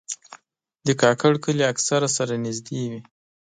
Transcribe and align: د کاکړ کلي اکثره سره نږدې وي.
د 0.85 0.87
کاکړ 1.01 1.33
کلي 1.43 1.63
اکثره 1.73 2.07
سره 2.17 2.33
نږدې 2.45 2.83
وي. 2.91 3.01